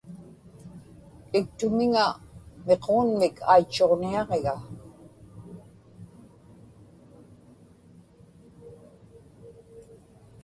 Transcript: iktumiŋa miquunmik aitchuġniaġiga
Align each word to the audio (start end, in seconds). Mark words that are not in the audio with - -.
iktumiŋa 1.39 2.05
miquunmik 2.67 3.35
aitchuġniaġiga 3.51 4.55